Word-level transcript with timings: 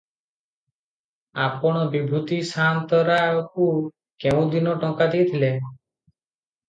"ଆପଣ 1.47 1.83
ବିଭୂତି 1.95 2.39
ସାଆନ୍ତରାକୁ 2.53 3.69
କେଉଁଦିନ 4.25 4.77
ଟଙ୍କା 4.85 5.09
ଦେଇଥିଲେ?" 5.17 5.53